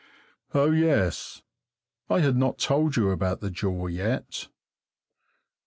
Oh 0.55 0.71
yes 0.71 1.43
I 2.09 2.21
had 2.21 2.35
not 2.35 2.57
told 2.57 2.95
you 2.95 3.11
about 3.11 3.39
the 3.39 3.51
jaw 3.51 3.85
yet. 3.85 4.47